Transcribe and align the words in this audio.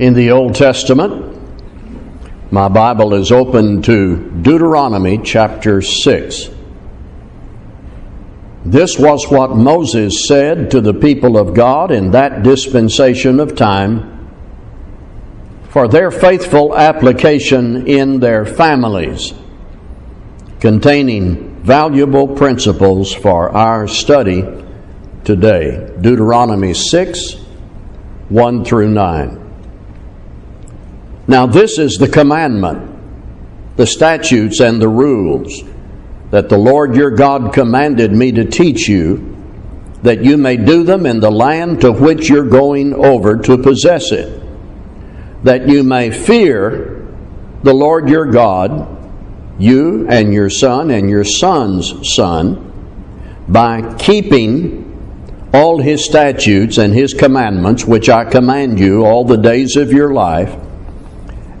in 0.00 0.14
the 0.14 0.30
Old 0.30 0.54
Testament. 0.54 1.36
My 2.50 2.68
Bible 2.68 3.12
is 3.12 3.30
open 3.30 3.82
to 3.82 4.30
Deuteronomy 4.40 5.20
chapter 5.22 5.82
6. 5.82 6.48
This 8.64 8.98
was 8.98 9.28
what 9.28 9.54
Moses 9.54 10.26
said 10.26 10.70
to 10.70 10.80
the 10.80 10.94
people 10.94 11.36
of 11.36 11.52
God 11.54 11.90
in 11.90 12.12
that 12.12 12.42
dispensation 12.42 13.38
of 13.40 13.54
time 13.54 14.16
for 15.68 15.86
their 15.86 16.10
faithful 16.10 16.74
application 16.74 17.86
in 17.86 18.20
their 18.20 18.46
families, 18.46 19.34
containing 20.60 21.62
valuable 21.62 22.26
principles 22.26 23.12
for 23.12 23.50
our 23.50 23.86
study 23.86 24.44
today. 25.24 25.94
Deuteronomy 26.00 26.72
6 26.72 27.34
1 28.30 28.64
through 28.64 28.88
9. 28.88 29.39
Now, 31.30 31.46
this 31.46 31.78
is 31.78 31.96
the 31.96 32.08
commandment, 32.08 33.76
the 33.76 33.86
statutes, 33.86 34.58
and 34.58 34.82
the 34.82 34.88
rules 34.88 35.62
that 36.32 36.48
the 36.48 36.58
Lord 36.58 36.96
your 36.96 37.12
God 37.12 37.52
commanded 37.52 38.10
me 38.10 38.32
to 38.32 38.44
teach 38.44 38.88
you, 38.88 39.36
that 40.02 40.24
you 40.24 40.36
may 40.36 40.56
do 40.56 40.82
them 40.82 41.06
in 41.06 41.20
the 41.20 41.30
land 41.30 41.82
to 41.82 41.92
which 41.92 42.28
you're 42.28 42.48
going 42.48 42.94
over 42.94 43.36
to 43.36 43.58
possess 43.58 44.10
it, 44.10 44.42
that 45.44 45.68
you 45.68 45.84
may 45.84 46.10
fear 46.10 47.06
the 47.62 47.74
Lord 47.74 48.08
your 48.08 48.26
God, 48.26 48.88
you 49.56 50.08
and 50.08 50.34
your 50.34 50.50
son 50.50 50.90
and 50.90 51.08
your 51.08 51.22
son's 51.22 52.12
son, 52.12 53.44
by 53.46 53.94
keeping 53.98 55.48
all 55.54 55.78
his 55.78 56.04
statutes 56.04 56.76
and 56.76 56.92
his 56.92 57.14
commandments, 57.14 57.84
which 57.84 58.08
I 58.08 58.24
command 58.24 58.80
you 58.80 59.04
all 59.04 59.24
the 59.24 59.36
days 59.36 59.76
of 59.76 59.92
your 59.92 60.12
life, 60.12 60.56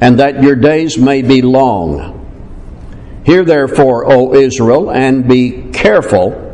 and 0.00 0.18
that 0.18 0.42
your 0.42 0.56
days 0.56 0.96
may 0.96 1.22
be 1.22 1.42
long. 1.42 2.16
Hear 3.24 3.44
therefore, 3.44 4.10
O 4.10 4.34
Israel, 4.34 4.90
and 4.90 5.28
be 5.28 5.70
careful 5.72 6.46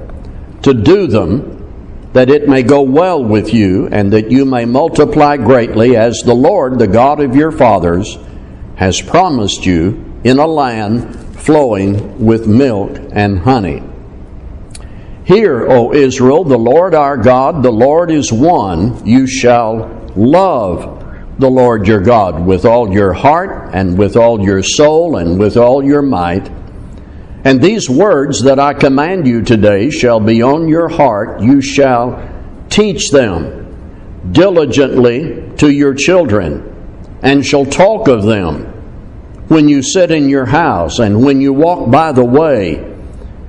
to 0.63 0.75
do 0.75 1.07
them, 1.07 1.53
that 2.13 2.29
it 2.29 2.49
may 2.49 2.63
go 2.63 2.83
well 2.83 3.23
with 3.23 3.55
you, 3.55 3.89
and 3.89 4.13
that 4.13 4.31
you 4.31 4.45
may 4.45 4.65
multiply 4.65 5.37
greatly, 5.37 5.97
as 5.97 6.19
the 6.25 6.35
Lord, 6.35 6.79
the 6.79 6.89
God 6.89 7.21
of 7.21 7.37
your 7.37 7.53
fathers, 7.53 8.19
has 8.77 9.01
promised 9.01 9.65
you 9.65 10.13
in 10.25 10.39
a 10.39 10.47
land 10.47 11.15
flowing 11.37 12.25
with 12.25 12.49
milk 12.49 12.99
and 13.13 13.39
honey. 13.39 13.83
Hear, 15.25 15.67
O 15.71 15.93
Israel, 15.93 16.45
the 16.45 16.59
Lord 16.59 16.95
our 16.95 17.17
God, 17.17 17.63
the 17.63 17.71
Lord 17.71 18.11
is 18.11 18.33
one. 18.33 19.07
You 19.07 19.27
shall 19.27 20.13
love 20.17 20.96
the 21.39 21.51
Lord 21.51 21.87
your 21.87 22.01
God 22.01 22.45
with 22.45 22.65
all 22.65 22.93
your 22.93 23.13
heart 23.13 23.75
and 23.75 23.99
with 23.99 24.17
all 24.17 24.43
your 24.43 24.63
soul 24.63 25.17
and 25.17 25.39
with 25.39 25.57
all 25.57 25.85
your 25.85 26.03
might. 26.03 26.51
And 27.45 27.63
these 27.63 27.89
words 27.89 28.43
that 28.43 28.59
I 28.59 28.75
command 28.75 29.27
you 29.27 29.43
today 29.43 29.91
shall 29.91 30.19
be 30.19 30.43
on 30.43 30.69
your 30.69 30.89
heart. 30.89 31.41
You 31.41 31.61
shall 31.61 32.29
teach 32.69 33.11
them 33.11 34.33
diligently 34.33 35.53
to 35.59 35.71
your 35.71 35.95
children, 35.95 36.73
and 37.23 37.47
shall 37.47 37.65
talk 37.65 38.09
of 38.09 38.25
them 38.25 38.65
when 39.49 39.69
you 39.69 39.83
sit 39.83 40.11
in 40.11 40.29
your 40.29 40.47
house, 40.47 40.99
and 40.99 41.25
when 41.25 41.41
you 41.41 41.53
walk 41.53 41.91
by 41.91 42.13
the 42.13 42.25
way 42.25 42.97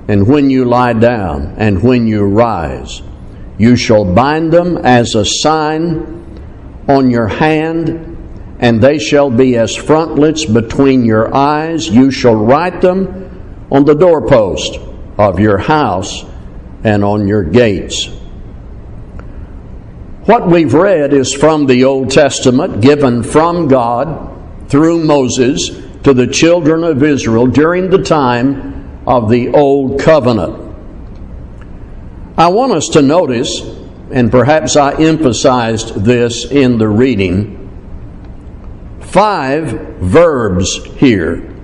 and 0.08 0.26
when 0.26 0.48
you 0.48 0.64
lie 0.64 0.94
down, 0.94 1.54
and 1.58 1.82
when 1.82 2.06
you 2.06 2.22
rise. 2.22 3.02
You 3.58 3.76
shall 3.76 4.06
bind 4.06 4.50
them 4.50 4.78
as 4.78 5.14
a 5.14 5.24
sign 5.24 6.17
on 6.88 7.10
your 7.10 7.28
hand, 7.28 8.16
and 8.58 8.80
they 8.80 8.98
shall 8.98 9.30
be 9.30 9.56
as 9.56 9.76
frontlets 9.76 10.44
between 10.44 11.04
your 11.04 11.34
eyes. 11.34 11.88
You 11.88 12.10
shall 12.10 12.34
write 12.34 12.80
them 12.80 13.66
on 13.70 13.84
the 13.84 13.94
doorpost 13.94 14.78
of 15.18 15.38
your 15.38 15.58
house 15.58 16.24
and 16.82 17.04
on 17.04 17.28
your 17.28 17.44
gates. 17.44 18.06
What 20.24 20.48
we've 20.48 20.74
read 20.74 21.12
is 21.12 21.32
from 21.32 21.66
the 21.66 21.84
Old 21.84 22.10
Testament, 22.10 22.80
given 22.80 23.22
from 23.22 23.68
God 23.68 24.68
through 24.68 25.04
Moses 25.04 25.70
to 26.02 26.12
the 26.12 26.26
children 26.26 26.84
of 26.84 27.02
Israel 27.02 27.46
during 27.46 27.90
the 27.90 28.02
time 28.02 29.02
of 29.06 29.30
the 29.30 29.48
Old 29.48 30.00
Covenant. 30.00 30.66
I 32.36 32.48
want 32.48 32.72
us 32.72 32.88
to 32.92 33.02
notice, 33.02 33.62
and 34.10 34.30
perhaps 34.30 34.76
I 34.76 34.94
emphasized 34.94 36.04
this 36.04 36.50
in 36.50 36.78
the 36.78 36.88
reading, 36.88 37.56
five 39.00 39.70
verbs 40.00 40.84
here. 40.96 41.54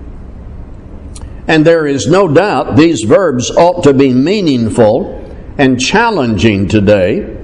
And 1.47 1.65
there 1.65 1.87
is 1.87 2.07
no 2.07 2.29
doubt 2.29 2.77
these 2.77 3.03
verbs 3.03 3.51
ought 3.51 3.85
to 3.85 3.95
be 3.95 4.13
meaningful 4.13 5.21
and 5.59 5.81
challenging 5.81 6.69
today 6.69 7.37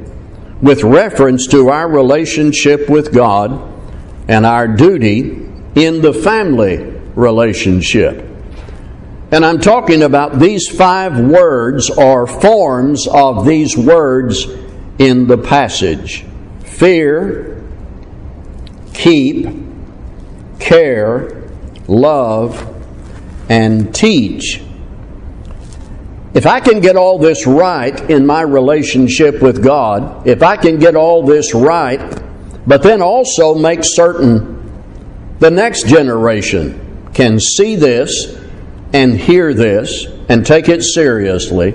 with 0.63 0.83
reference 0.83 1.47
to 1.49 1.69
our 1.69 1.89
relationship 1.89 2.89
with 2.89 3.13
God 3.15 3.69
and 4.29 4.45
our 4.45 4.69
duty 4.69 5.49
in 5.75 6.03
the 6.03 6.13
family 6.13 6.79
relationship. 7.15 8.27
And 9.33 9.45
I'm 9.45 9.61
talking 9.61 10.03
about 10.03 10.39
these 10.39 10.69
five 10.69 11.19
words 11.21 11.89
or 11.89 12.27
forms 12.27 13.07
of 13.07 13.47
these 13.47 13.77
words 13.77 14.47
in 15.01 15.27
the 15.27 15.39
passage 15.39 16.27
fear, 16.65 17.63
keep, 18.93 19.47
care, 20.61 21.49
love, 21.89 22.67
and 23.49 23.95
teach. 23.95 24.63
If 26.33 26.47
I 26.47 26.61
can 26.61 26.81
get 26.81 26.97
all 26.97 27.19
this 27.19 27.47
right 27.47 27.99
in 28.09 28.25
my 28.25 28.43
relationship 28.43 29.43
with 29.43 29.65
God, 29.65 30.29
if 30.29 30.43
I 30.43 30.57
can 30.57 30.79
get 30.79 30.95
all 30.95 31.25
this 31.25 31.55
right, 31.55 32.01
but 32.67 32.83
then 32.83 33.03
also 33.03 33.55
make 33.55 33.81
certain 33.83 34.61
the 35.39 35.51
next 35.51 35.87
generation 35.87 37.09
can 37.15 37.41
see 37.41 37.75
this 37.75 38.39
and 38.93 39.19
hear 39.19 39.55
this 39.55 40.05
and 40.29 40.47
take 40.47 40.69
it 40.69 40.83
seriously, 40.83 41.73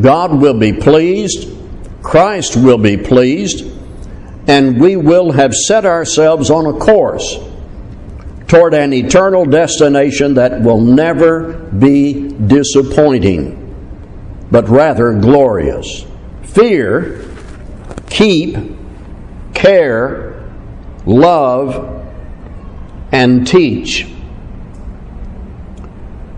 God 0.00 0.40
will 0.40 0.58
be 0.58 0.72
pleased, 0.72 1.59
Christ 2.02 2.56
will 2.56 2.78
be 2.78 2.96
pleased, 2.96 3.66
and 4.46 4.80
we 4.80 4.96
will 4.96 5.32
have 5.32 5.54
set 5.54 5.84
ourselves 5.84 6.50
on 6.50 6.66
a 6.66 6.78
course 6.78 7.38
toward 8.46 8.74
an 8.74 8.92
eternal 8.92 9.44
destination 9.44 10.34
that 10.34 10.60
will 10.60 10.80
never 10.80 11.52
be 11.52 12.30
disappointing, 12.30 13.56
but 14.50 14.68
rather 14.68 15.12
glorious. 15.12 16.04
Fear, 16.42 17.24
keep, 18.08 18.56
care, 19.54 20.50
love, 21.06 22.04
and 23.12 23.46
teach. 23.46 24.06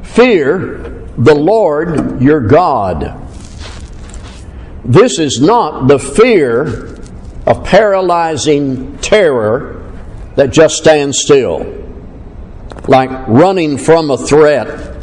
Fear 0.02 1.08
the 1.16 1.34
Lord 1.34 2.20
your 2.20 2.40
God. 2.40 3.21
This 4.84 5.18
is 5.18 5.40
not 5.40 5.86
the 5.86 5.98
fear 5.98 6.96
of 7.46 7.64
paralyzing 7.64 8.98
terror 8.98 9.78
that 10.36 10.50
just 10.50 10.76
stands 10.76 11.20
still, 11.20 11.84
like 12.88 13.10
running 13.28 13.78
from 13.78 14.10
a 14.10 14.16
threat, 14.16 14.96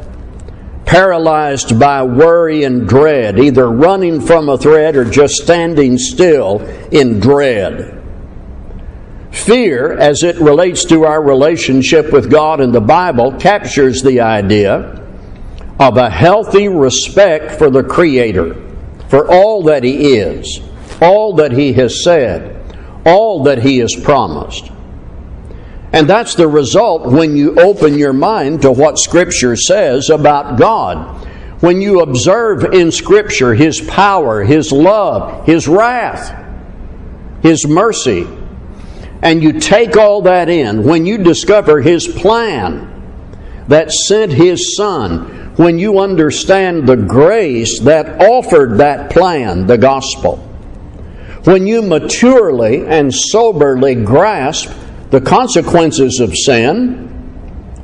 paralyzed 0.86 1.80
by 1.80 2.04
worry 2.04 2.64
and 2.64 2.90
dread, 2.90 3.40
either 3.40 3.70
running 3.70 4.20
from 4.20 4.50
a 4.50 4.58
threat 4.58 4.96
or 4.96 5.06
just 5.06 5.36
standing 5.36 5.98
still 5.98 6.60
in 6.92 7.20
dread. 7.20 7.96
Fear, 9.32 9.94
as 9.94 10.24
it 10.24 10.38
relates 10.38 10.84
to 10.86 11.06
our 11.06 11.22
relationship 11.24 12.12
with 12.12 12.32
God 12.32 12.60
in 12.60 12.72
the 12.72 12.82
Bible, 12.82 13.34
captures 13.34 14.02
the 14.02 14.22
idea 14.22 15.06
of 15.80 15.98
a 15.98 16.10
healthy 16.10 16.68
respect 16.68 17.54
for 17.54 17.70
the 17.70 17.84
Creator, 17.84 18.69
for 19.10 19.30
all 19.30 19.64
that 19.64 19.84
He 19.84 20.16
is, 20.16 20.62
all 21.02 21.34
that 21.34 21.52
He 21.52 21.74
has 21.74 22.04
said, 22.04 22.56
all 23.06 23.44
that 23.44 23.62
He 23.62 23.80
has 23.80 23.96
promised. 23.96 24.72
And 25.92 26.08
that's 26.08 26.36
the 26.36 26.48
result 26.48 27.12
when 27.12 27.36
you 27.36 27.60
open 27.60 27.98
your 27.98 28.14
mind 28.14 28.62
to 28.62 28.72
what 28.72 29.00
Scripture 29.00 29.56
says 29.56 30.10
about 30.10 30.60
God. 30.60 31.26
When 31.62 31.82
you 31.82 32.02
observe 32.02 32.64
in 32.74 32.92
Scripture 32.92 33.56
His 33.56 33.82
power, 33.82 34.44
His 34.44 34.72
love, 34.72 35.46
His 35.46 35.68
wrath, 35.68 36.34
His 37.42 37.68
mercy, 37.68 38.28
and 39.22 39.44
you 39.44 39.60
take 39.60 39.98
all 39.98 40.22
that 40.22 40.48
in, 40.48 40.84
when 40.84 41.06
you 41.06 41.18
discover 41.18 41.82
His 41.82 42.08
plan 42.08 42.89
that 43.70 43.92
sent 43.92 44.34
His 44.34 44.76
Son 44.76 45.54
when 45.56 45.80
you 45.80 46.00
understand 46.00 46.88
the 46.88 46.96
grace 46.96 47.80
that 47.82 48.22
offered 48.22 48.78
that 48.78 49.10
plan, 49.10 49.68
the 49.68 49.78
gospel. 49.78 50.38
When 51.44 51.66
you 51.68 51.82
maturely 51.82 52.86
and 52.86 53.14
soberly 53.14 53.96
grasp 53.96 54.70
the 55.10 55.22
consequences 55.22 56.20
of 56.20 56.36
sin, 56.36 57.10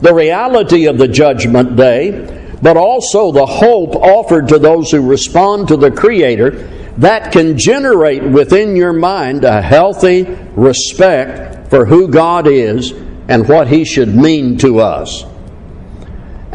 the 0.01 0.13
reality 0.13 0.85
of 0.85 0.97
the 0.97 1.07
judgment 1.07 1.75
day, 1.75 2.57
but 2.61 2.77
also 2.77 3.31
the 3.31 3.45
hope 3.45 3.95
offered 3.95 4.47
to 4.49 4.59
those 4.59 4.91
who 4.91 5.01
respond 5.01 5.67
to 5.67 5.77
the 5.77 5.91
Creator 5.91 6.51
that 6.97 7.31
can 7.31 7.57
generate 7.57 8.23
within 8.23 8.75
your 8.75 8.93
mind 8.93 9.43
a 9.43 9.61
healthy 9.61 10.23
respect 10.55 11.69
for 11.69 11.85
who 11.85 12.07
God 12.07 12.47
is 12.47 12.91
and 13.27 13.47
what 13.47 13.67
He 13.67 13.83
should 13.83 14.15
mean 14.15 14.57
to 14.59 14.79
us. 14.79 15.25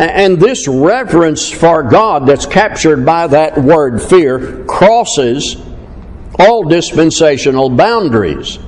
And 0.01 0.41
this 0.41 0.67
reverence 0.67 1.51
for 1.51 1.83
God 1.83 2.27
that's 2.27 2.47
captured 2.47 3.05
by 3.05 3.27
that 3.27 3.59
word 3.59 4.01
fear 4.01 4.65
crosses 4.65 5.57
all 6.39 6.65
dispensational 6.65 7.69
boundaries. 7.69 8.59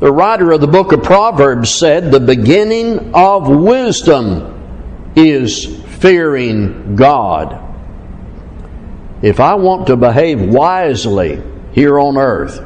The 0.00 0.10
writer 0.10 0.52
of 0.52 0.62
the 0.62 0.66
book 0.66 0.92
of 0.92 1.02
Proverbs 1.02 1.68
said, 1.68 2.10
The 2.10 2.20
beginning 2.20 3.14
of 3.14 3.48
wisdom 3.50 5.12
is 5.14 5.66
fearing 5.98 6.96
God. 6.96 7.62
If 9.20 9.40
I 9.40 9.56
want 9.56 9.88
to 9.88 9.96
behave 9.96 10.40
wisely 10.40 11.42
here 11.72 12.00
on 12.00 12.16
earth, 12.16 12.62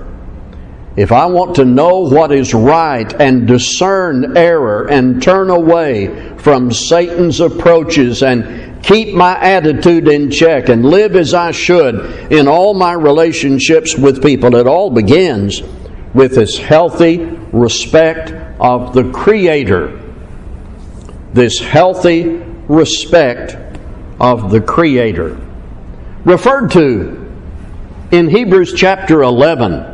if 0.96 1.12
I 1.12 1.26
want 1.26 1.56
to 1.56 1.64
know 1.64 2.00
what 2.00 2.32
is 2.32 2.52
right 2.52 3.12
and 3.20 3.46
discern 3.46 4.36
error 4.36 4.88
and 4.90 5.22
turn 5.22 5.50
away 5.50 6.36
from 6.38 6.72
Satan's 6.72 7.40
approaches 7.40 8.22
and 8.22 8.82
keep 8.82 9.14
my 9.14 9.38
attitude 9.38 10.08
in 10.08 10.30
check 10.30 10.68
and 10.68 10.84
live 10.84 11.16
as 11.16 11.32
I 11.34 11.52
should 11.52 12.32
in 12.32 12.48
all 12.48 12.74
my 12.74 12.92
relationships 12.92 13.96
with 13.96 14.22
people, 14.22 14.54
it 14.56 14.66
all 14.66 14.90
begins 14.90 15.62
with 16.12 16.34
this 16.34 16.58
healthy 16.58 17.18
respect 17.52 18.32
of 18.60 18.94
the 18.94 19.10
Creator 19.12 20.00
this 21.32 21.58
healthy 21.58 22.24
respect 22.68 23.78
of 24.20 24.50
the 24.50 24.60
Creator. 24.60 25.38
Referred 26.24 26.70
to 26.72 27.30
in 28.10 28.28
Hebrews 28.28 28.74
chapter 28.74 29.22
11, 29.22 29.89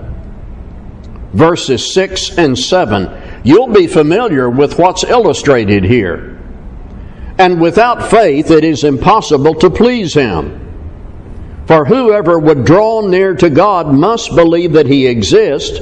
verses 1.36 1.92
6 1.92 2.38
and 2.38 2.58
7, 2.58 3.42
you'll 3.44 3.72
be 3.72 3.86
familiar 3.86 4.48
with 4.48 4.78
what's 4.78 5.04
illustrated 5.04 5.84
here. 5.84 6.32
And 7.38 7.60
without 7.60 8.10
faith, 8.10 8.50
it 8.50 8.64
is 8.64 8.84
impossible 8.84 9.54
to 9.56 9.70
please 9.70 10.14
Him. 10.14 10.62
For 11.66 11.84
whoever 11.84 12.38
would 12.38 12.64
draw 12.64 13.06
near 13.06 13.34
to 13.34 13.50
God 13.50 13.92
must 13.92 14.34
believe 14.34 14.72
that 14.72 14.86
He 14.86 15.06
exists 15.06 15.80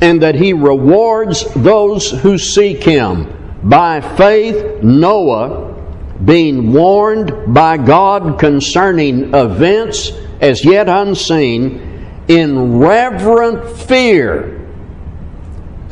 and 0.00 0.22
that 0.22 0.34
He 0.34 0.52
rewards 0.52 1.44
those 1.54 2.10
who 2.10 2.38
seek 2.38 2.82
Him. 2.82 3.60
By 3.62 4.00
faith, 4.00 4.82
Noah, 4.82 5.72
being 6.24 6.72
warned 6.72 7.52
by 7.52 7.76
God 7.76 8.38
concerning 8.38 9.34
events 9.34 10.12
as 10.40 10.64
yet 10.64 10.88
unseen, 10.88 11.90
in 12.28 12.78
reverent 12.78 13.76
fear, 13.76 14.61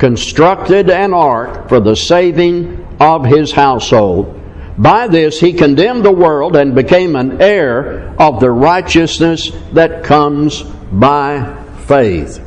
constructed 0.01 0.89
an 0.89 1.13
ark 1.13 1.69
for 1.69 1.79
the 1.79 1.95
saving 1.95 2.87
of 2.99 3.23
his 3.23 3.51
household. 3.51 4.35
By 4.75 5.05
this 5.07 5.39
he 5.39 5.53
condemned 5.53 6.03
the 6.03 6.11
world 6.11 6.55
and 6.55 6.73
became 6.73 7.15
an 7.15 7.39
heir 7.39 8.15
of 8.19 8.39
the 8.39 8.49
righteousness 8.49 9.51
that 9.73 10.03
comes 10.03 10.63
by 10.63 11.63
faith. 11.85 12.43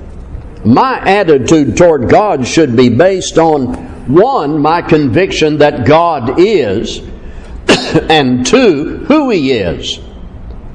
My 0.65 0.99
attitude 0.99 1.77
toward 1.77 2.09
God 2.09 2.45
should 2.45 2.75
be 2.75 2.89
based 2.89 3.39
on 3.39 4.13
one, 4.13 4.59
my 4.59 4.83
conviction 4.83 5.59
that 5.59 5.87
God 5.87 6.41
is, 6.41 7.03
and 8.11 8.45
two, 8.45 9.05
who 9.05 9.31
He 9.31 9.53
is 9.53 10.01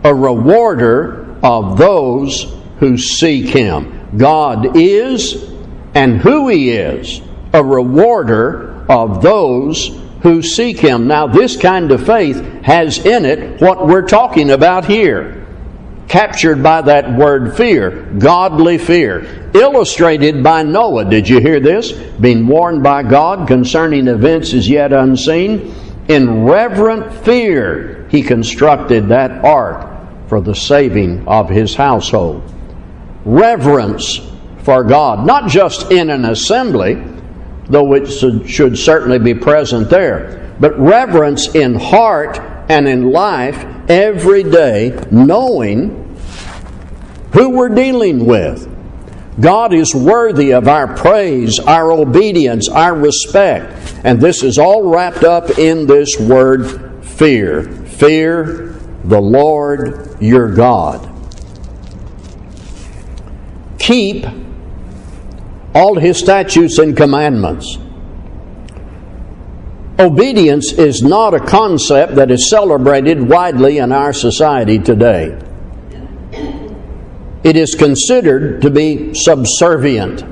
a 0.06 0.16
rewarder 0.16 1.38
of 1.44 1.78
those 1.78 2.56
who 2.78 2.98
seek 2.98 3.48
Him. 3.48 4.16
God 4.16 4.78
is, 4.78 5.49
and 5.94 6.20
who 6.20 6.48
He 6.50 6.72
is 6.72 7.22
a 7.54 7.64
rewarder 7.64 8.86
of 8.90 9.22
those 9.22 10.00
who 10.22 10.42
seek 10.42 10.80
Him. 10.80 11.08
Now, 11.08 11.28
this 11.28 11.58
kind 11.58 11.92
of 11.92 12.06
faith 12.06 12.42
has 12.64 13.06
in 13.06 13.26
it 13.26 13.62
what 13.62 13.88
we're 13.88 14.08
talking 14.08 14.52
about 14.52 14.86
here 14.86 15.40
captured 16.10 16.62
by 16.62 16.82
that 16.82 17.16
word 17.16 17.56
fear, 17.56 18.04
godly 18.18 18.78
fear, 18.78 19.52
illustrated 19.54 20.44
by 20.44 20.64
Noah. 20.64 21.06
Did 21.06 21.30
you 21.30 21.40
hear 21.40 21.60
this? 21.60 21.92
Being 21.92 22.48
warned 22.48 22.84
by 22.84 23.04
God 23.04 23.48
concerning 23.48 24.08
events 24.08 24.54
as 24.54 24.68
yet 24.68 24.92
unseen. 24.92 25.74
In 26.10 26.44
reverent 26.44 27.14
fear, 27.24 28.08
he 28.10 28.24
constructed 28.24 29.10
that 29.10 29.46
ark 29.46 29.88
for 30.28 30.42
the 30.42 30.56
saving 30.56 31.28
of 31.28 31.48
his 31.48 31.76
household. 31.76 32.44
Reverence 33.24 34.20
for 34.70 34.84
God, 34.84 35.26
not 35.26 35.50
just 35.50 35.92
in 35.92 36.12
an 36.12 36.26
assembly, 36.26 37.04
though 37.70 37.96
it 37.96 38.06
should 38.06 38.78
certainly 38.78 39.18
be 39.18 39.34
present 39.34 39.90
there, 39.90 40.54
but 40.60 40.78
reverence 40.78 41.56
in 41.56 41.74
heart 41.74 42.38
and 42.70 42.88
in 42.88 43.10
life 43.12 43.66
every 43.90 44.44
day, 44.44 45.04
knowing 45.10 46.16
who 47.34 47.50
we're 47.50 47.70
dealing 47.70 48.28
with. 48.28 48.70
God 49.42 49.74
is 49.74 49.96
worthy 49.96 50.54
of 50.54 50.68
our 50.68 50.96
praise, 50.96 51.58
our 51.58 51.92
obedience, 51.92 52.70
our 52.70 52.94
respect. 52.94 53.96
And 54.04 54.22
this 54.22 54.44
is 54.44 54.60
all 54.60 54.84
wrapped 54.84 55.24
up 55.24 55.58
in 55.58 55.88
this 55.88 56.16
word 56.20 57.04
fear. 57.04 57.64
Fear 57.64 58.76
the 59.04 59.20
Lord 59.20 60.16
your 60.22 60.54
God. 60.54 61.12
Keep 63.80 64.28
all 65.74 65.96
his 65.96 66.18
statutes 66.18 66.78
and 66.78 66.96
commandments. 66.96 67.78
Obedience 69.98 70.72
is 70.74 71.02
not 71.02 71.34
a 71.34 71.40
concept 71.40 72.16
that 72.16 72.32
is 72.32 72.50
celebrated 72.50 73.22
widely 73.22 73.80
in 73.80 73.92
our 73.92 74.14
society 74.14 74.80
today. 74.80 75.38
It 77.44 77.56
is 77.56 77.76
considered 77.76 78.62
to 78.62 78.70
be 78.70 79.14
subservient 79.14 80.24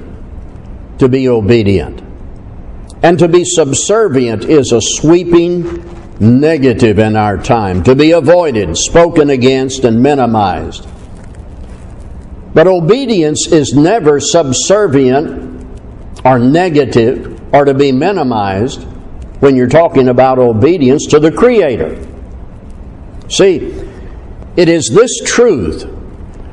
to 0.99 1.07
be 1.07 1.27
obedient. 1.29 2.01
And 3.03 3.19
to 3.19 3.27
be 3.27 3.43
subservient 3.45 4.45
is 4.45 4.71
a 4.71 4.81
sweeping 4.81 5.83
negative 6.19 6.97
in 6.97 7.15
our 7.15 7.37
time, 7.37 7.83
to 7.83 7.95
be 7.95 8.11
avoided, 8.11 8.75
spoken 8.75 9.29
against, 9.29 9.83
and 9.83 10.01
minimized. 10.01 10.87
But 12.57 12.65
obedience 12.65 13.45
is 13.51 13.75
never 13.75 14.19
subservient 14.19 15.63
or 16.25 16.39
negative 16.39 17.39
or 17.53 17.65
to 17.65 17.75
be 17.75 17.91
minimized 17.91 18.81
when 19.41 19.55
you're 19.55 19.67
talking 19.67 20.07
about 20.07 20.39
obedience 20.39 21.05
to 21.09 21.19
the 21.19 21.31
Creator. 21.31 22.03
See, 23.29 23.57
it 24.55 24.69
is 24.69 24.89
this 24.91 25.21
truth 25.23 25.87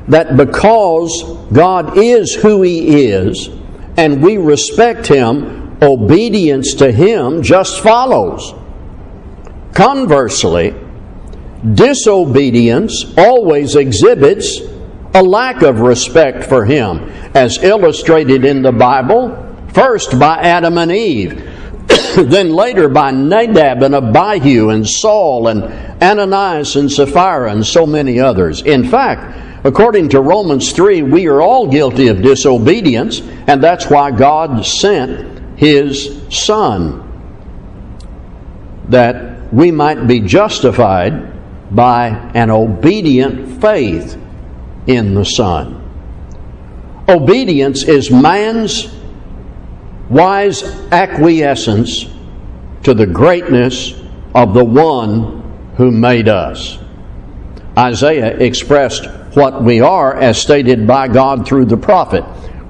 that 0.08 0.36
because 0.36 1.38
God 1.50 1.96
is 1.96 2.34
who 2.34 2.60
He 2.60 3.06
is 3.06 3.48
and 3.96 4.22
we 4.22 4.36
respect 4.36 5.06
Him, 5.06 5.78
obedience 5.80 6.74
to 6.74 6.92
Him 6.92 7.42
just 7.42 7.80
follows. 7.80 8.52
Conversely, 9.72 10.74
disobedience 11.72 13.06
always 13.16 13.74
exhibits 13.74 14.73
a 15.14 15.22
lack 15.22 15.62
of 15.62 15.80
respect 15.80 16.44
for 16.44 16.64
Him, 16.64 17.00
as 17.34 17.62
illustrated 17.62 18.44
in 18.44 18.62
the 18.62 18.72
Bible, 18.72 19.40
first 19.72 20.18
by 20.18 20.38
Adam 20.38 20.78
and 20.78 20.92
Eve 20.92 21.50
then 22.16 22.50
later 22.50 22.88
by 22.88 23.10
Nadab 23.10 23.82
and 23.82 23.94
Abihu 23.94 24.70
and 24.70 24.88
Saul 24.88 25.48
and 25.48 25.64
Ananias 26.02 26.76
and 26.76 26.90
Sapphira 26.90 27.50
and 27.50 27.64
so 27.64 27.86
many 27.86 28.20
others. 28.20 28.62
In 28.62 28.88
fact, 28.88 29.64
according 29.64 30.10
to 30.10 30.20
Romans 30.20 30.72
3, 30.72 31.02
we 31.02 31.26
are 31.26 31.42
all 31.42 31.66
guilty 31.66 32.08
of 32.08 32.22
disobedience, 32.22 33.20
and 33.20 33.62
that's 33.62 33.90
why 33.90 34.10
God 34.10 34.64
sent 34.64 35.58
His 35.58 36.22
Son, 36.30 37.00
that 38.88 39.52
we 39.52 39.70
might 39.70 40.06
be 40.06 40.20
justified 40.20 41.32
by 41.74 42.08
an 42.34 42.50
obedient 42.50 43.60
faith 43.60 44.20
in 44.86 45.14
the 45.14 45.24
Son. 45.24 45.80
Obedience 47.08 47.84
is 47.84 48.10
man's 48.10 48.88
wise 50.08 50.62
acquiescence 50.90 52.06
to 52.82 52.94
the 52.94 53.06
greatness 53.06 53.94
of 54.34 54.54
the 54.54 54.64
one 54.64 55.42
who 55.76 55.90
made 55.90 56.28
us. 56.28 56.78
Isaiah 57.76 58.36
expressed 58.38 59.06
what 59.34 59.62
we 59.62 59.80
are 59.80 60.16
as 60.16 60.40
stated 60.40 60.86
by 60.86 61.08
God 61.08 61.46
through 61.46 61.66
the 61.66 61.76
prophet 61.76 62.24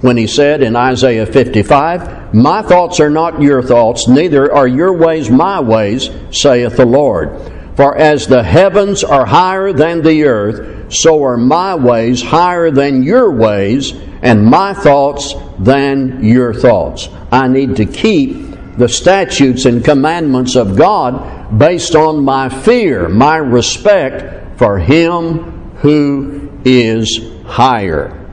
when 0.05 0.19
he 0.19 0.27
said 0.27 0.63
in 0.63 0.77
Isaiah 0.77 1.25
55, 1.25 2.35
My 2.35 2.61
thoughts 2.61 3.01
are 3.01 3.09
not 3.09 3.41
your 3.41 3.63
thoughts, 3.63 4.07
neither 4.07 4.53
are 4.53 4.69
your 4.69 4.93
ways 4.93 5.31
my 5.31 5.61
ways, 5.61 6.11
saith 6.31 6.77
the 6.77 6.85
Lord. 6.85 7.41
For 7.75 7.97
as 7.97 8.27
the 8.27 8.43
heavens 8.43 9.03
are 9.03 9.25
higher 9.25 9.73
than 9.73 10.03
the 10.03 10.25
earth, 10.25 10.84
so 10.95 11.25
are 11.25 11.37
my 11.37 11.75
ways 11.75 12.23
higher 12.23 12.71
than 12.71 13.03
your 13.03 13.31
ways, 13.31 13.93
and 14.23 14.45
my 14.45 14.75
thoughts 14.75 15.35
than 15.59 16.25
your 16.25 16.55
thoughts. 16.55 17.09
I 17.31 17.49
need 17.49 17.77
to 17.77 17.87
keep 17.87 18.77
the 18.77 18.89
statutes 18.89 19.67
and 19.67 19.85
commandments 19.85 20.57
of 20.57 20.77
God 20.77 21.59
based 21.59 21.95
on 21.95 22.25
my 22.25 22.49
fear, 22.49 23.09
my 23.09 23.37
respect 23.37 24.59
for 24.59 24.79
Him 24.79 25.71
who 25.77 26.51
is 26.65 27.21
higher. 27.45 28.25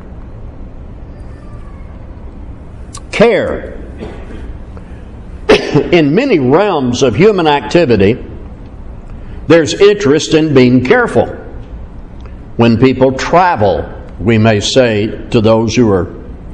care. 3.22 3.74
in 5.92 6.16
many 6.16 6.40
realms 6.40 7.04
of 7.04 7.16
human 7.16 7.46
activity, 7.46 8.18
there's 9.48 9.74
interest 9.74 10.34
in 10.34 10.54
being 10.54 10.84
careful. 10.84 11.38
When 12.58 12.78
people 12.78 13.14
travel, 13.14 13.90
we 14.20 14.38
may 14.38 14.60
say 14.60 15.28
to 15.30 15.42
those 15.42 15.76
who 15.76 15.92
are 15.92 16.08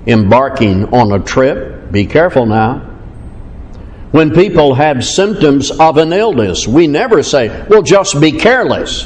embarking 0.05 0.93
on 0.93 1.11
a 1.11 1.23
trip, 1.23 1.91
be 1.91 2.05
careful 2.05 2.45
now. 2.45 2.79
When 4.11 4.33
people 4.33 4.73
have 4.75 5.03
symptoms 5.03 5.69
of 5.69 5.97
an 5.97 6.13
illness, 6.13 6.65
we 6.67 6.87
never 6.87 7.23
say, 7.23 7.65
well, 7.67 7.81
just 7.81 8.19
be 8.21 8.31
careless. 8.31 9.05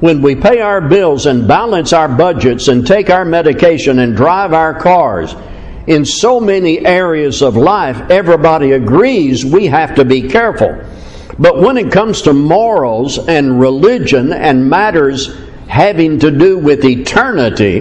When 0.00 0.22
we 0.22 0.34
pay 0.34 0.60
our 0.60 0.80
bills 0.80 1.26
and 1.26 1.46
balance 1.46 1.92
our 1.92 2.08
budgets 2.08 2.68
and 2.68 2.86
take 2.86 3.10
our 3.10 3.24
medication 3.24 3.98
and 3.98 4.16
drive 4.16 4.52
our 4.52 4.74
cars, 4.80 5.34
in 5.86 6.04
so 6.04 6.40
many 6.40 6.84
areas 6.84 7.42
of 7.42 7.56
life, 7.56 8.10
everybody 8.10 8.72
agrees 8.72 9.44
we 9.44 9.66
have 9.66 9.96
to 9.96 10.04
be 10.04 10.28
careful. 10.28 10.82
But 11.38 11.58
when 11.58 11.76
it 11.78 11.90
comes 11.90 12.22
to 12.22 12.32
morals 12.32 13.18
and 13.18 13.60
religion 13.60 14.32
and 14.32 14.68
matters 14.68 15.36
having 15.68 16.18
to 16.20 16.30
do 16.30 16.58
with 16.58 16.84
eternity, 16.84 17.80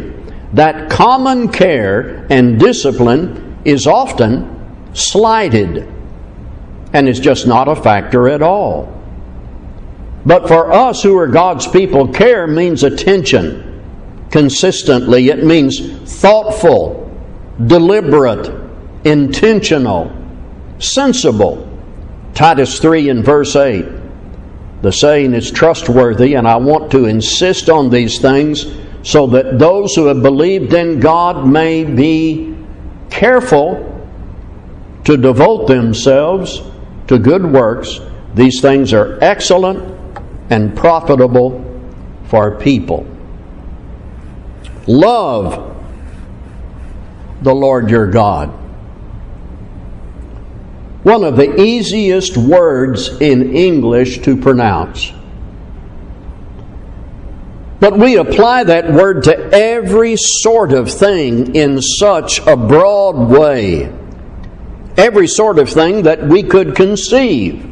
that 0.53 0.89
common 0.89 1.50
care 1.50 2.25
and 2.29 2.60
discipline 2.60 3.58
is 3.65 3.88
often 3.88 4.93
slighted 4.93 5.88
and 6.93 7.08
is 7.08 7.20
just 7.20 7.48
not 7.48 7.67
a 7.67 7.75
factor 7.75 8.27
at 8.29 8.41
all. 8.41 8.98
But 10.25 10.48
for 10.48 10.72
us 10.72 11.01
who 11.01 11.17
are 11.17 11.27
God's 11.27 11.67
people, 11.67 12.08
care 12.08 12.48
means 12.48 12.84
attention 12.84 13.67
consistently, 14.29 15.29
it 15.29 15.43
means 15.43 15.79
thoughtful 16.22 17.01
deliberate, 17.67 18.50
intentional, 19.03 20.12
sensible. 20.79 21.67
Titus 22.33 22.79
3 22.79 23.09
and 23.09 23.23
verse 23.23 23.55
8. 23.55 23.85
The 24.81 24.91
saying 24.91 25.33
is 25.33 25.51
trustworthy, 25.51 26.33
and 26.35 26.47
I 26.47 26.55
want 26.55 26.91
to 26.91 27.05
insist 27.05 27.69
on 27.69 27.89
these 27.89 28.19
things 28.19 28.65
so 29.03 29.27
that 29.27 29.59
those 29.59 29.95
who 29.95 30.05
have 30.05 30.21
believed 30.21 30.73
in 30.73 31.00
God 31.00 31.47
may 31.47 31.83
be 31.83 32.55
careful 33.09 33.88
to 35.03 35.17
devote 35.17 35.67
themselves 35.67 36.61
to 37.07 37.19
good 37.19 37.45
works. 37.45 38.00
These 38.33 38.61
things 38.61 38.93
are 38.93 39.17
excellent 39.21 40.00
and 40.50 40.75
profitable 40.75 41.63
for 42.25 42.57
people. 42.57 43.05
Love 44.88 45.67
the 47.41 47.53
Lord 47.53 47.89
your 47.89 48.07
God. 48.07 48.61
One 51.03 51.24
of 51.24 51.36
the 51.36 51.60
easiest 51.60 52.38
words 52.38 53.08
in 53.20 53.55
English 53.55 54.20
to 54.22 54.38
pronounce. 54.38 55.12
But 57.79 57.98
we 57.98 58.17
apply 58.17 58.65
that 58.65 58.93
word 58.93 59.24
to 59.24 59.36
every 59.51 60.15
sort 60.15 60.72
of 60.72 60.91
thing 60.91 61.55
in 61.55 61.81
such 61.81 62.39
a 62.46 62.55
broad 62.55 63.15
way. 63.15 63.91
Every 64.98 65.27
sort 65.27 65.58
of 65.58 65.67
thing 65.67 66.03
that 66.03 66.27
we 66.27 66.43
could 66.43 66.75
conceive. 66.75 67.67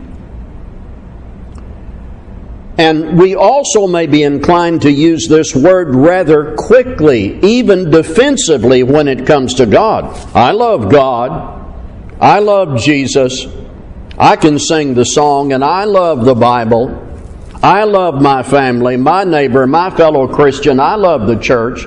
And 2.79 3.19
we 3.19 3.36
also 3.36 3.86
may 3.86 4.07
be 4.07 4.24
inclined 4.24 4.81
to 4.83 4.91
use 4.91 5.27
this 5.27 5.53
word 5.53 5.93
rather 5.93 6.55
quickly, 6.55 7.38
even 7.41 7.91
defensively, 7.91 8.81
when 8.81 9.07
it 9.07 9.27
comes 9.27 9.55
to 9.55 9.67
God. 9.67 10.05
I 10.33 10.51
love 10.51 10.89
God. 10.89 11.58
I 12.19 12.39
love 12.39 12.79
Jesus. 12.79 13.45
I 14.17 14.35
can 14.35 14.59
sing 14.59 14.93
the 14.93 15.05
song, 15.05 15.53
and 15.53 15.63
I 15.63 15.85
love 15.85 16.25
the 16.25 16.35
Bible. 16.35 17.05
I 17.63 17.85
love 17.85 18.21
my 18.21 18.43
family, 18.43 18.97
my 18.97 19.23
neighbor, 19.23 19.65
my 19.65 19.89
fellow 19.89 20.27
Christian. 20.27 20.79
I 20.79 20.95
love 20.95 21.27
the 21.27 21.38
church. 21.38 21.85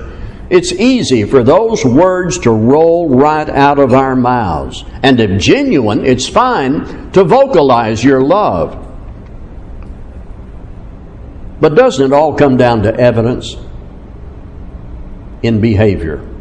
It's 0.49 0.71
easy 0.71 1.23
for 1.23 1.43
those 1.43 1.85
words 1.85 2.39
to 2.39 2.51
roll 2.51 3.09
right 3.09 3.49
out 3.49 3.79
of 3.79 3.93
our 3.93 4.15
mouths. 4.15 4.83
And 5.01 5.19
if 5.19 5.41
genuine, 5.41 6.05
it's 6.05 6.27
fine 6.27 7.11
to 7.11 7.23
vocalize 7.23 8.03
your 8.03 8.21
love. 8.21 8.79
But 11.59 11.75
doesn't 11.75 12.11
it 12.11 12.13
all 12.13 12.35
come 12.35 12.57
down 12.57 12.83
to 12.83 12.93
evidence 12.93 13.55
in 15.41 15.61
behavior? 15.61 16.32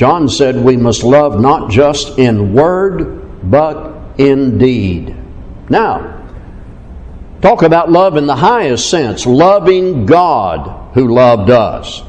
John 0.00 0.30
said 0.30 0.56
we 0.56 0.78
must 0.78 1.04
love 1.04 1.38
not 1.38 1.70
just 1.70 2.18
in 2.18 2.54
word, 2.54 3.50
but 3.50 4.16
in 4.16 4.56
deed. 4.56 5.14
Now, 5.68 6.24
talk 7.42 7.60
about 7.60 7.92
love 7.92 8.16
in 8.16 8.26
the 8.26 8.34
highest 8.34 8.88
sense 8.88 9.26
loving 9.26 10.06
God 10.06 10.94
who 10.94 11.14
loved 11.14 11.50
us. 11.50 12.02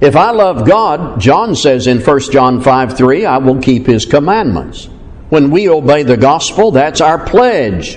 If 0.00 0.16
I 0.16 0.32
love 0.32 0.66
God, 0.66 1.20
John 1.20 1.54
says 1.54 1.86
in 1.86 2.00
1 2.00 2.20
John 2.32 2.60
5 2.60 2.96
3, 2.96 3.26
I 3.26 3.38
will 3.38 3.62
keep 3.62 3.86
his 3.86 4.04
commandments. 4.04 4.88
When 5.28 5.52
we 5.52 5.68
obey 5.68 6.02
the 6.02 6.16
gospel, 6.16 6.72
that's 6.72 7.00
our 7.00 7.24
pledge 7.24 7.96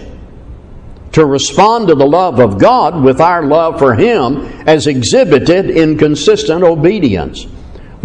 to 1.13 1.25
respond 1.25 1.87
to 1.87 1.95
the 1.95 2.05
love 2.05 2.39
of 2.39 2.59
God 2.59 3.01
with 3.03 3.19
our 3.19 3.41
love 3.41 3.79
for 3.79 3.95
Him 3.95 4.45
as 4.67 4.85
exhibited 4.85 5.71
in 5.71 5.97
consistent 5.97 6.63
obedience. 6.63 7.47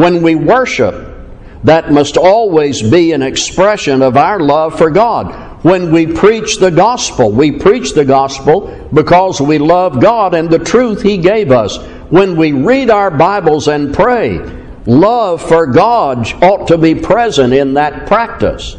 When 0.03 0.21
we 0.21 0.35
worship, 0.35 1.17
that 1.63 1.93
must 1.93 2.17
always 2.17 2.83
be 2.83 3.13
an 3.13 3.23
expression 3.23 4.03
of 4.03 4.17
our 4.17 4.41
love 4.41 4.77
for 4.77 4.91
God. 4.91 5.63
When 5.65 5.93
we 5.93 6.09
preach 6.09 6.57
the 6.57 6.73
gospel, 6.73 7.31
we 7.31 7.53
preach 7.53 7.93
the 7.93 8.05
gospel 8.05 8.89
because 8.93 9.41
we 9.41 9.59
love 9.59 10.01
God 10.01 10.35
and 10.35 10.51
the 10.51 10.59
truth 10.59 11.03
He 11.03 11.19
gave 11.19 11.53
us. 11.53 11.79
When 12.11 12.35
we 12.35 12.51
read 12.51 12.91
our 12.91 13.13
Bibles 13.13 13.69
and 13.69 13.95
pray, 13.95 14.41
love 14.87 15.41
for 15.41 15.69
God 15.69 16.27
ought 16.43 16.67
to 16.67 16.79
be 16.79 16.97
present 16.97 17.53
in 17.53 17.75
that 17.75 18.09
practice. 18.09 18.77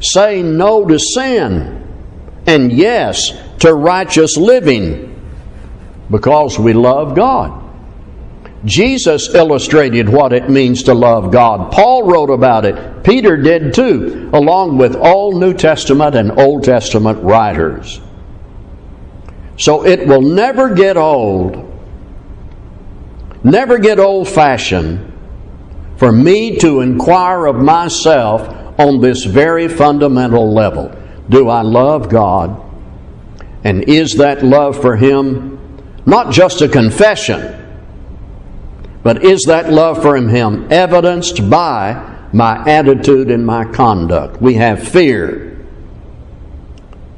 Say 0.00 0.40
no 0.40 0.86
to 0.86 1.00
sin 1.00 1.84
and 2.46 2.72
yes 2.72 3.32
to 3.58 3.74
righteous 3.74 4.36
living 4.36 5.20
because 6.08 6.60
we 6.60 6.74
love 6.74 7.16
God. 7.16 7.57
Jesus 8.64 9.34
illustrated 9.34 10.08
what 10.08 10.32
it 10.32 10.50
means 10.50 10.84
to 10.84 10.94
love 10.94 11.30
God. 11.30 11.70
Paul 11.72 12.02
wrote 12.02 12.30
about 12.30 12.64
it. 12.64 13.04
Peter 13.04 13.36
did 13.36 13.72
too, 13.72 14.30
along 14.32 14.78
with 14.78 14.96
all 14.96 15.38
New 15.38 15.54
Testament 15.54 16.16
and 16.16 16.38
Old 16.38 16.64
Testament 16.64 17.22
writers. 17.22 18.00
So 19.56 19.84
it 19.84 20.06
will 20.06 20.22
never 20.22 20.74
get 20.74 20.96
old, 20.96 21.64
never 23.44 23.78
get 23.78 23.98
old 23.98 24.28
fashioned 24.28 25.12
for 25.96 26.12
me 26.12 26.56
to 26.58 26.80
inquire 26.80 27.46
of 27.46 27.56
myself 27.56 28.48
on 28.78 29.00
this 29.00 29.24
very 29.24 29.68
fundamental 29.68 30.52
level. 30.52 30.94
Do 31.28 31.48
I 31.48 31.62
love 31.62 32.08
God? 32.08 32.64
And 33.64 33.84
is 33.84 34.14
that 34.14 34.44
love 34.44 34.80
for 34.80 34.96
Him 34.96 35.58
not 36.06 36.32
just 36.32 36.62
a 36.62 36.68
confession, 36.68 37.57
but 39.02 39.24
is 39.24 39.44
that 39.44 39.72
love 39.72 40.02
for 40.02 40.16
Him 40.16 40.68
evidenced 40.70 41.48
by 41.48 42.28
my 42.32 42.62
attitude 42.68 43.30
and 43.30 43.46
my 43.46 43.64
conduct? 43.64 44.40
We 44.40 44.54
have 44.54 44.86
fear. 44.86 45.66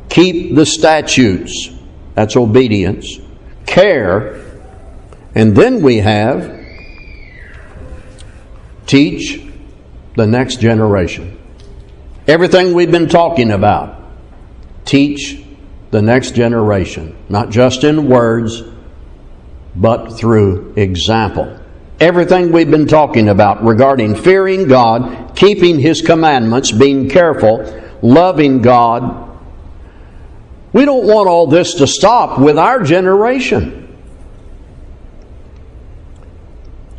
Keep 0.09 0.55
the 0.55 0.67
statutes. 0.67 1.71
That's 2.15 2.37
obedience. 2.37 3.19
Care. 3.67 4.45
And 5.35 5.57
then 5.57 5.83
we 5.83 5.99
have 5.99 6.59
teach 8.87 9.41
the 10.17 10.27
next 10.27 10.61
generation. 10.61 11.39
Everything 12.27 12.75
we've 12.75 12.91
been 12.91 13.09
talking 13.09 13.53
about 13.53 14.03
teach 14.85 15.41
the 15.93 16.03
next 16.03 16.35
generation, 16.35 17.17
not 17.29 17.51
just 17.51 17.85
in 17.85 18.09
words, 18.09 18.63
but 19.77 20.09
through 20.09 20.75
example. 20.77 21.60
Everything 22.01 22.51
we've 22.51 22.71
been 22.71 22.87
talking 22.87 23.29
about 23.29 23.63
regarding 23.63 24.15
fearing 24.15 24.67
God, 24.67 25.37
keeping 25.37 25.79
His 25.79 26.01
commandments, 26.01 26.73
being 26.73 27.09
careful, 27.09 27.83
loving 28.03 28.63
God. 28.63 29.29
We 30.73 30.85
don't 30.85 31.07
want 31.07 31.29
all 31.29 31.47
this 31.47 31.75
to 31.75 31.87
stop 31.87 32.39
with 32.39 32.59
our 32.59 32.83
generation. 32.83 33.77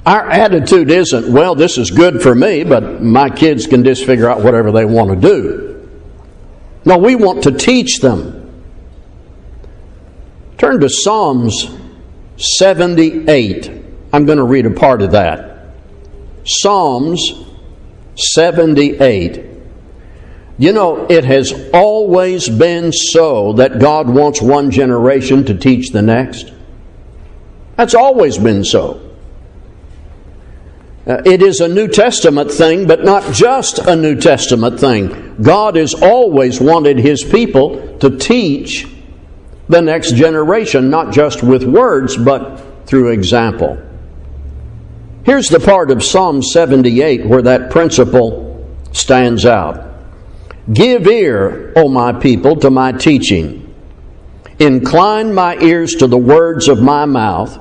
Our 0.05 0.29
attitude 0.29 0.89
isn't, 0.89 1.31
well, 1.31 1.55
this 1.55 1.77
is 1.77 1.91
good 1.91 2.21
for 2.21 2.33
me, 2.33 2.63
but 2.63 3.01
my 3.01 3.29
kids 3.29 3.67
can 3.67 3.83
just 3.83 4.05
figure 4.05 4.29
out 4.29 4.41
whatever 4.41 4.71
they 4.71 4.85
want 4.85 5.11
to 5.11 5.15
do. 5.15 5.89
No, 6.85 6.97
we 6.97 7.15
want 7.15 7.43
to 7.43 7.51
teach 7.51 7.99
them. 7.99 8.37
Turn 10.57 10.79
to 10.79 10.89
Psalms 10.89 11.69
78. 12.37 13.80
I'm 14.13 14.25
going 14.25 14.37
to 14.37 14.43
read 14.43 14.65
a 14.65 14.71
part 14.71 15.01
of 15.01 15.11
that. 15.11 15.67
Psalms 16.43 17.31
78. 18.15 19.45
You 20.57 20.73
know, 20.73 21.07
it 21.07 21.23
has 21.23 21.53
always 21.73 22.49
been 22.49 22.91
so 22.91 23.53
that 23.53 23.79
God 23.79 24.09
wants 24.09 24.41
one 24.41 24.69
generation 24.69 25.45
to 25.45 25.55
teach 25.55 25.89
the 25.89 26.01
next. 26.01 26.51
That's 27.77 27.95
always 27.95 28.37
been 28.37 28.63
so. 28.63 29.09
Uh, 31.07 31.19
it 31.25 31.41
is 31.41 31.61
a 31.61 31.67
New 31.67 31.87
Testament 31.87 32.51
thing, 32.51 32.85
but 32.85 33.03
not 33.03 33.33
just 33.33 33.79
a 33.79 33.95
New 33.95 34.15
Testament 34.15 34.79
thing. 34.79 35.35
God 35.41 35.75
has 35.75 35.95
always 35.95 36.61
wanted 36.61 36.99
His 36.99 37.23
people 37.23 37.97
to 37.99 38.17
teach 38.19 38.87
the 39.67 39.81
next 39.81 40.13
generation, 40.13 40.91
not 40.91 41.11
just 41.11 41.41
with 41.41 41.63
words, 41.63 42.17
but 42.17 42.85
through 42.85 43.09
example. 43.09 43.81
Here's 45.23 45.49
the 45.49 45.59
part 45.59 45.91
of 45.91 46.03
Psalm 46.03 46.41
78 46.41 47.27
where 47.27 47.43
that 47.43 47.69
principle 47.69 48.67
stands 48.91 49.45
out. 49.45 49.93
Give 50.73 51.05
ear, 51.05 51.73
O 51.75 51.87
my 51.89 52.11
people, 52.13 52.55
to 52.57 52.71
my 52.71 52.91
teaching. 52.91 53.71
Incline 54.57 55.33
my 55.33 55.57
ears 55.57 55.93
to 55.95 56.07
the 56.07 56.17
words 56.17 56.67
of 56.67 56.81
my 56.81 57.05
mouth. 57.05 57.55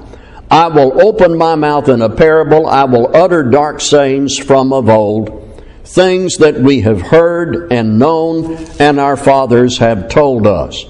I 0.51 0.69
will 0.69 1.03
open 1.03 1.37
my 1.37 1.55
mouth 1.55 1.91
in 1.91 2.01
a 2.01 2.09
parable. 2.09 2.67
I 2.67 2.85
will 2.85 3.15
utter 3.15 3.43
dark 3.43 3.83
sayings 3.83 4.39
from 4.39 4.73
of 4.73 4.89
old, 4.89 5.63
things 5.85 6.37
that 6.37 6.59
we 6.59 6.81
have 6.81 7.03
heard 7.03 7.73
and 7.73 7.99
known, 7.99 8.57
and 8.79 8.99
our 8.99 9.17
fathers 9.17 9.79
have 9.79 10.09
told 10.09 10.47
us. 10.47 10.87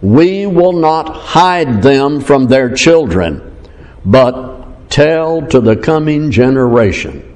We 0.00 0.46
will 0.46 0.72
not 0.72 1.16
hide 1.16 1.82
them 1.82 2.20
from 2.20 2.46
their 2.46 2.72
children, 2.74 3.56
but 4.04 4.61
tell 4.92 5.40
to 5.46 5.58
the 5.58 5.74
coming 5.74 6.30
generation 6.30 7.28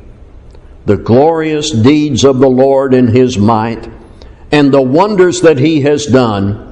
the 0.84 0.96
glorious 0.96 1.70
deeds 1.70 2.22
of 2.22 2.38
the 2.38 2.48
Lord 2.48 2.94
in 2.94 3.08
his 3.08 3.38
might 3.38 3.90
and 4.52 4.72
the 4.72 4.82
wonders 4.82 5.40
that 5.40 5.58
he 5.58 5.80
has 5.80 6.06
done. 6.06 6.62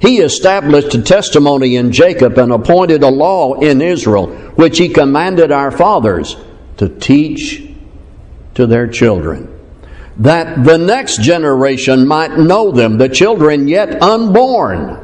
He 0.00 0.18
established 0.18 0.94
a 0.94 1.02
testimony 1.02 1.76
in 1.76 1.92
Jacob 1.92 2.38
and 2.38 2.50
appointed 2.50 3.02
a 3.02 3.10
law 3.10 3.54
in 3.54 3.80
Israel, 3.82 4.28
which 4.56 4.78
he 4.78 4.88
commanded 4.88 5.52
our 5.52 5.70
fathers 5.70 6.34
to 6.78 6.88
teach 6.88 7.62
to 8.54 8.66
their 8.66 8.88
children, 8.88 9.54
that 10.16 10.64
the 10.64 10.78
next 10.78 11.20
generation 11.20 12.08
might 12.08 12.38
know 12.38 12.72
them, 12.72 12.96
the 12.98 13.08
children 13.08 13.68
yet 13.68 14.02
unborn, 14.02 14.98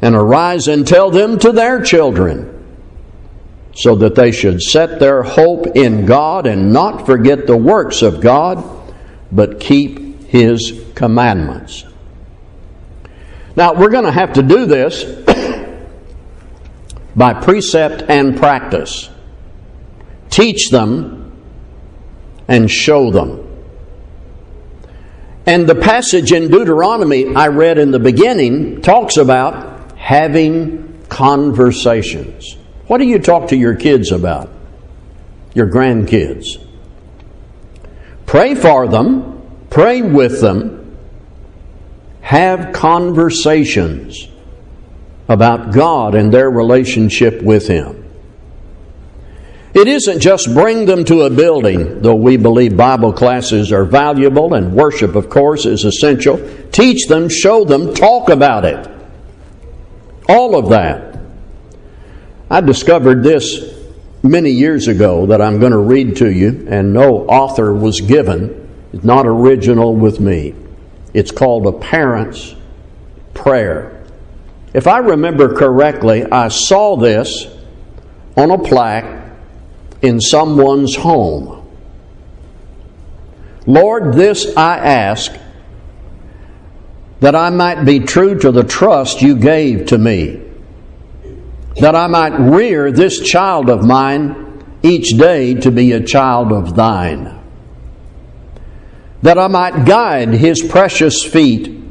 and 0.00 0.14
arise 0.14 0.66
and 0.66 0.86
tell 0.86 1.10
them 1.10 1.38
to 1.38 1.52
their 1.52 1.80
children, 1.82 2.53
so 3.74 3.96
that 3.96 4.14
they 4.14 4.30
should 4.30 4.62
set 4.62 5.00
their 5.00 5.22
hope 5.22 5.66
in 5.74 6.06
God 6.06 6.46
and 6.46 6.72
not 6.72 7.06
forget 7.06 7.46
the 7.46 7.56
works 7.56 8.02
of 8.02 8.20
God, 8.20 8.64
but 9.32 9.58
keep 9.58 10.22
his 10.28 10.84
commandments. 10.94 11.84
Now, 13.56 13.74
we're 13.74 13.90
going 13.90 14.04
to 14.04 14.12
have 14.12 14.34
to 14.34 14.42
do 14.42 14.66
this 14.66 15.04
by 17.16 17.34
precept 17.34 18.02
and 18.08 18.36
practice. 18.36 19.10
Teach 20.30 20.70
them 20.70 21.32
and 22.48 22.70
show 22.70 23.10
them. 23.10 23.40
And 25.46 25.68
the 25.68 25.74
passage 25.74 26.32
in 26.32 26.48
Deuteronomy 26.48 27.34
I 27.34 27.48
read 27.48 27.78
in 27.78 27.90
the 27.90 27.98
beginning 27.98 28.82
talks 28.82 29.16
about 29.16 29.96
having 29.96 31.04
conversations. 31.08 32.56
What 32.86 32.98
do 32.98 33.06
you 33.06 33.18
talk 33.18 33.48
to 33.48 33.56
your 33.56 33.74
kids 33.74 34.12
about? 34.12 34.50
Your 35.54 35.68
grandkids. 35.68 36.60
Pray 38.26 38.54
for 38.54 38.88
them, 38.88 39.42
pray 39.70 40.02
with 40.02 40.40
them, 40.40 40.96
have 42.20 42.72
conversations 42.72 44.28
about 45.28 45.72
God 45.72 46.14
and 46.14 46.32
their 46.32 46.50
relationship 46.50 47.42
with 47.42 47.68
Him. 47.68 48.04
It 49.74 49.88
isn't 49.88 50.20
just 50.20 50.54
bring 50.54 50.86
them 50.86 51.04
to 51.06 51.22
a 51.22 51.30
building, 51.30 52.00
though 52.00 52.14
we 52.14 52.36
believe 52.36 52.76
Bible 52.76 53.12
classes 53.12 53.72
are 53.72 53.84
valuable 53.84 54.54
and 54.54 54.72
worship, 54.72 55.16
of 55.16 55.28
course, 55.28 55.66
is 55.66 55.84
essential. 55.84 56.38
Teach 56.70 57.08
them, 57.08 57.28
show 57.28 57.64
them, 57.64 57.92
talk 57.92 58.28
about 58.28 58.64
it. 58.64 58.88
All 60.28 60.56
of 60.56 60.70
that. 60.70 61.03
I 62.54 62.60
discovered 62.60 63.24
this 63.24 63.74
many 64.22 64.52
years 64.52 64.86
ago 64.86 65.26
that 65.26 65.42
I'm 65.42 65.58
going 65.58 65.72
to 65.72 65.78
read 65.78 66.18
to 66.18 66.30
you, 66.30 66.68
and 66.70 66.92
no 66.92 67.26
author 67.26 67.74
was 67.74 68.00
given. 68.00 68.70
It's 68.92 69.02
not 69.02 69.26
original 69.26 69.96
with 69.96 70.20
me. 70.20 70.54
It's 71.12 71.32
called 71.32 71.66
a 71.66 71.72
parent's 71.72 72.54
prayer. 73.34 74.06
If 74.72 74.86
I 74.86 74.98
remember 74.98 75.56
correctly, 75.56 76.26
I 76.30 76.46
saw 76.46 76.94
this 76.96 77.48
on 78.36 78.52
a 78.52 78.58
plaque 78.58 79.32
in 80.00 80.20
someone's 80.20 80.94
home. 80.94 81.68
Lord, 83.66 84.14
this 84.14 84.56
I 84.56 84.78
ask 84.78 85.36
that 87.18 87.34
I 87.34 87.50
might 87.50 87.82
be 87.82 87.98
true 87.98 88.38
to 88.38 88.52
the 88.52 88.62
trust 88.62 89.22
you 89.22 89.34
gave 89.34 89.86
to 89.86 89.98
me, 89.98 90.43
that 91.76 91.94
I 91.94 92.06
might 92.06 92.38
rear 92.38 92.92
this 92.92 93.20
child 93.20 93.68
of 93.68 93.84
mine 93.84 94.64
each 94.82 95.16
day 95.16 95.54
to 95.54 95.70
be 95.70 95.92
a 95.92 96.00
child 96.00 96.52
of 96.52 96.76
thine 96.76 97.44
that 99.24 99.38
I 99.38 99.48
might 99.48 99.86
guide 99.86 100.34
his 100.34 100.62
precious 100.62 101.24
feet 101.24 101.82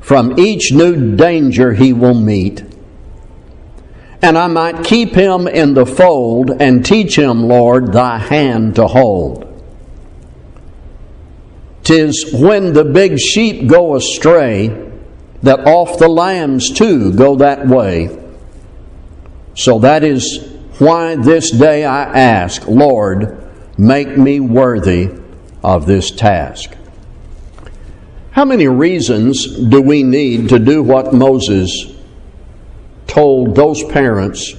from 0.00 0.38
each 0.38 0.72
new 0.72 1.14
danger 1.14 1.74
he 1.74 1.92
will 1.92 2.14
meet. 2.14 2.64
And 4.22 4.38
I 4.38 4.46
might 4.46 4.82
keep 4.82 5.10
him 5.10 5.46
in 5.46 5.74
the 5.74 5.84
fold 5.84 6.50
and 6.50 6.82
teach 6.82 7.18
him, 7.18 7.42
Lord, 7.42 7.92
thy 7.92 8.16
hand 8.16 8.76
to 8.76 8.86
hold. 8.86 9.46
Tis 11.84 12.32
when 12.32 12.72
the 12.72 12.84
big 12.84 13.18
sheep 13.18 13.68
go 13.68 13.94
astray 13.94 14.68
that 15.42 15.66
off 15.66 15.98
the 15.98 16.08
lambs 16.08 16.70
too 16.72 17.12
go 17.12 17.36
that 17.36 17.66
way. 17.66 18.08
So 19.60 19.80
that 19.80 20.04
is 20.04 20.38
why 20.78 21.16
this 21.16 21.50
day 21.50 21.84
I 21.84 22.04
ask, 22.04 22.66
Lord, 22.66 23.46
make 23.76 24.16
me 24.16 24.40
worthy 24.40 25.10
of 25.62 25.84
this 25.84 26.10
task. 26.10 26.74
How 28.30 28.46
many 28.46 28.68
reasons 28.68 29.44
do 29.68 29.82
we 29.82 30.02
need 30.02 30.48
to 30.48 30.58
do 30.58 30.82
what 30.82 31.12
Moses 31.12 31.92
told 33.06 33.54
those 33.54 33.84
parents 33.84 34.54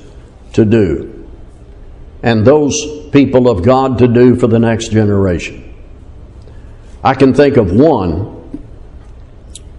to 0.53 0.65
do 0.65 1.27
and 2.21 2.45
those 2.45 3.09
people 3.09 3.49
of 3.49 3.63
God 3.63 3.97
to 3.97 4.07
do 4.07 4.35
for 4.35 4.45
the 4.45 4.59
next 4.59 4.89
generation? 4.89 5.73
I 7.03 7.15
can 7.15 7.33
think 7.33 7.57
of 7.57 7.71
one. 7.71 8.69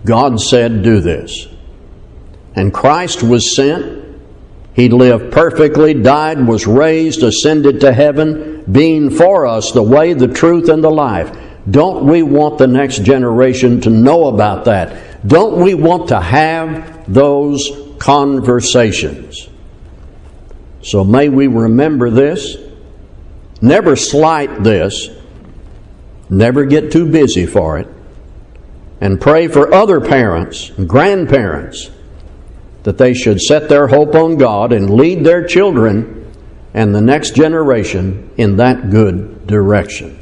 God 0.05 0.41
said, 0.41 0.83
Do 0.83 0.99
this. 0.99 1.47
And 2.57 2.75
Christ 2.75 3.23
was 3.23 3.55
sent. 3.55 4.02
He 4.75 4.89
lived 4.89 5.33
perfectly, 5.33 5.93
died, 5.95 6.47
was 6.47 6.67
raised, 6.67 7.23
ascended 7.23 7.81
to 7.81 7.93
heaven, 7.93 8.65
being 8.71 9.11
for 9.11 9.47
us 9.47 9.73
the 9.73 9.83
way, 9.83 10.15
the 10.15 10.29
truth, 10.29 10.69
and 10.69 10.83
the 10.83 10.91
life. 10.91 11.37
Don't 11.71 12.07
we 12.07 12.23
want 12.23 12.59
the 12.59 12.67
next 12.67 13.03
generation 13.03 13.81
to 13.83 13.91
know 13.91 14.27
about 14.27 14.65
that? 14.65 15.27
Don't 15.27 15.63
we 15.63 15.75
want 15.75 16.09
to 16.09 16.21
have 16.21 17.13
those 17.13 17.71
conversations? 17.99 19.49
So 20.83 21.05
may 21.05 21.29
we 21.29 21.47
remember 21.47 22.11
this, 22.11 22.57
never 23.61 23.95
slight 23.95 24.65
this, 24.65 25.09
never 26.29 26.65
get 26.65 26.91
too 26.91 27.07
busy 27.07 27.47
for 27.47 27.79
it, 27.79 27.89
and 29.01 29.21
pray 29.21 29.47
for 29.49 29.73
other 29.73 30.01
parents 30.01 30.71
and 30.71 30.89
grandparents 30.89 31.91
that 32.83 32.99
they 32.99 33.15
should 33.15 33.41
set 33.41 33.69
their 33.69 33.87
hope 33.87 34.15
on 34.15 34.37
God 34.37 34.73
and 34.73 34.91
lead 34.91 35.25
their 35.25 35.47
children 35.47 36.31
and 36.75 36.95
the 36.95 37.01
next 37.01 37.35
generation 37.35 38.31
in 38.37 38.57
that 38.57 38.91
good 38.91 39.47
direction. 39.47 40.19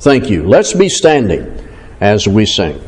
Thank 0.00 0.30
you. 0.30 0.46
Let's 0.46 0.72
be 0.72 0.88
standing 0.88 1.68
as 2.00 2.26
we 2.26 2.44
sing. 2.44 2.82